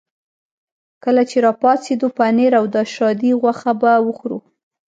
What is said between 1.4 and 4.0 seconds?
را پاڅېدو پنیر او د شادي غوښه به